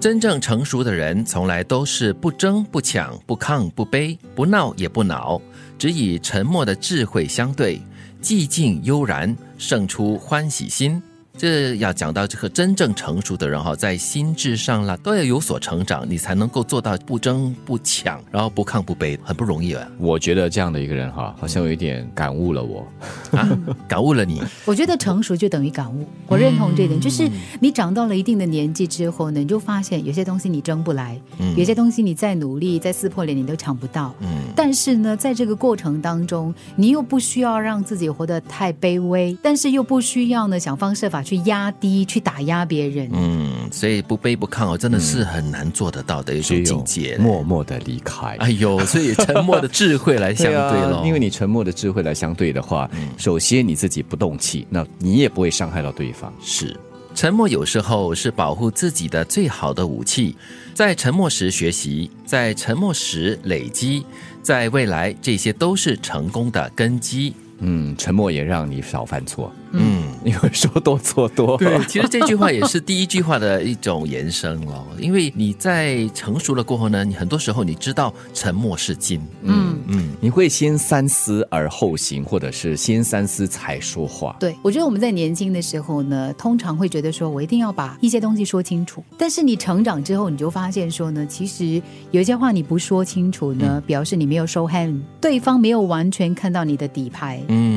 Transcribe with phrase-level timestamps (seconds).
[0.00, 5.38] 真正成熟的人，从来都是不争不抢不亢不卑不闹也不恼，
[5.78, 7.78] 只以沉默的智慧相对，
[8.22, 11.02] 寂静悠然，胜出欢喜心。
[11.40, 19.88] 这要讲到这个真正成熟的人哈，在心智上啦都要有所成长，你才能够做到不争不抢，然后不亢不卑，很不容易啊！
[19.96, 22.86] 我觉得这样的一个人哈，好像有一点感悟了我，
[23.32, 23.48] 啊，
[23.88, 24.42] 感悟了你。
[24.66, 27.00] 我觉得成熟就等于感悟，我认同这点。
[27.00, 27.26] 就是
[27.58, 31.18] 你长到了一定的年纪之后呢，你就发现有些东西你争不来，
[31.56, 34.14] 有些东西你再努力再撕破脸你都抢不到。
[34.20, 41.40] 嗯，但是呢，在这个过程当中，你又不需要让自己活得太卑微，但是又不需要呢想方设法去。
[41.50, 43.08] 压低，去打压别人。
[43.12, 47.16] 嗯，所以不卑不亢哦，真的是很难做得到的一种境界。
[47.16, 48.36] 默默的离开。
[48.38, 51.02] 哎呦，所以沉默的智慧来相 对喽。
[51.04, 56.32] 因为你沉默的智慧来相对的话，首先你自己不动气，那你也不会伤害到对方。
[56.42, 56.78] 是，
[57.14, 60.36] 沉默有时候是保护自己的最好的武器。
[60.74, 64.04] 在沉默时学习，在沉默时累积，
[64.42, 67.34] 在未来这些都是成功的根基。
[67.60, 69.52] 嗯，沉默也让你少犯错。
[69.72, 71.56] 嗯，因为说多做多。
[71.56, 74.86] 对，其实这句话也是第一句话的一种延伸了。
[74.98, 79.20] 因为你在成熟了过后呢，你很多时候你知道沉默是金。
[79.42, 84.36] 嗯嗯，你会先三思而后行，或者是先三思才说话。
[84.38, 89.02] 对，我觉得我们在年轻的时候呢，通常会觉得说我一定要把一些东西说清楚。
[89.18, 97.40] 但是你成长之后，你就发现说呢，其实有一些话你不说清楚呢，表示你没有收 hand，对方没有完全看到你的底牌。
[97.48, 97.69] 嗯，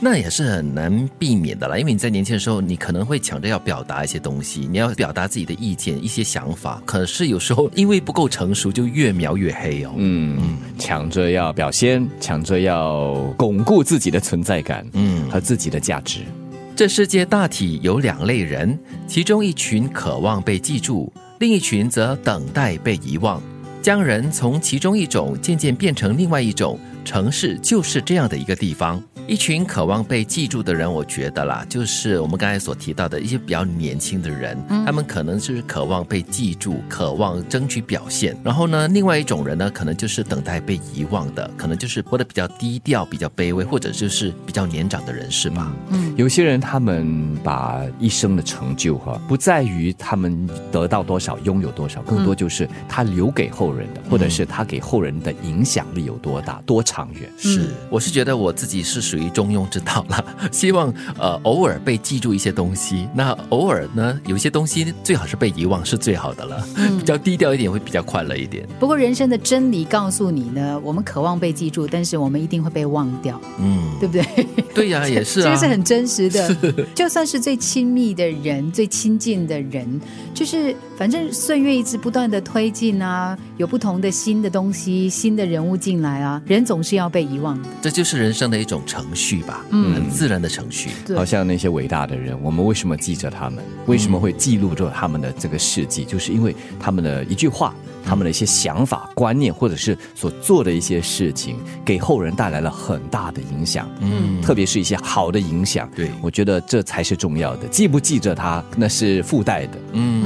[0.00, 1.08] 那也是很难。
[1.18, 6.82] 避免的啦，因为你在年轻的时候，你可能会抢着要表达一些东西，你要表达自己的意见、一些想法。
[6.84, 9.92] 可是有时候因为不够成熟，就越描越黑哦。
[9.96, 16.20] 嗯，抢着要表现，抢着要巩固自己的存在感，嗯，和自己的价值。
[16.74, 23.42] 这世界大体有两类人，其中一群渴望被记住，另一群则等待被遗忘。
[23.80, 29.02] 将人从其中一种渐渐变成另外一种，城市就是这样的一个地方。
[29.26, 38.36] 一群渴望被记住的人，我觉得啦，就是我们刚才所提到的一些比较年轻的人，他们可能就是渴望被记住，渴望争取表现。
[38.44, 45.74] 然后呢，另外一种人呢，可能就是等待被遗忘的，可能就是活得比较低调、比较卑微，或者就是比较年长的人士吧。
[45.88, 57.28] 嗯，有些人他们把一生的成就哈，不在于他们得到多少、拥有多少，更多就是他留给后人的，或者是他给后人的影响力有多大、多长远。
[57.36, 59.15] 是，我是觉得我自己是属。
[59.16, 66.62] 属于中庸之道了，希望呃偶尔被记住一些东西，那偶尔呢有些东西最好是被遗忘是最好的了，
[66.98, 68.68] 比较低调一点会比较快乐一点。
[68.78, 74.46] 不过人生的真理告诉你呢，我们渴望被记住，但是我们一定会被忘掉，嗯，对不对？
[74.76, 76.54] 对呀， 也是，这个是很真实的。
[76.94, 80.00] 就算是最亲密的人、最亲近的人，
[80.34, 87.68] 就是反正岁月一直不断的推进啊，有不同的新的东西、新的人物进来啊，人总是要被遗忘的。
[87.80, 90.90] 这就是人生的一种程序吧，嗯，很自然的程序。
[91.16, 93.64] 好像那些伟大的人，我们为什么记着他们？
[93.86, 96.04] 为什么会记录着他们的这个事迹？
[96.04, 97.74] 就是因为他们的一句话。
[98.06, 103.90] 他们的一些想法、观念，或者是所做的一些事情，给后人带来了很大的影响。
[104.00, 105.90] 嗯，特别是一些好的影响。
[105.96, 107.66] 对，我觉得这才是重要的。
[107.66, 109.78] 记不记着他，那是附带的。
[109.92, 110.24] 嗯，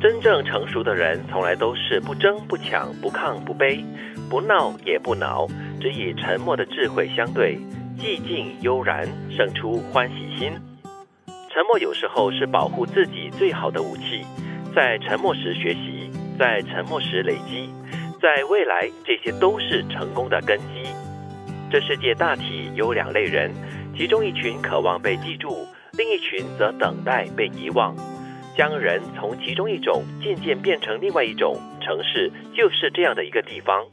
[0.00, 3.82] 真正成熟的人，从来都是不争不抢、不亢不卑、
[4.30, 5.48] 不闹也不恼，
[5.80, 7.58] 只以沉默的智慧相对，
[7.98, 10.52] 寂静悠然，生出欢喜心。
[11.26, 14.24] 沉默有时候是保护自己最好的武器，
[14.74, 15.93] 在沉默时学习。
[16.38, 17.68] 在沉默时累积，
[18.20, 20.88] 在未来这些都是成功的根基。
[21.70, 23.50] 这世界大体有两类人，
[23.96, 27.94] 其中一群渴望被记住，另一群则等待被遗忘。
[28.56, 33.84] 将人从其中一种渐渐变成另外一种，城市就是这样的一个地方。